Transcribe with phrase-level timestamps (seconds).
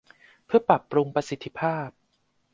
[0.45, 1.89] เพื่อปรับปรุงประสิทธิภาพ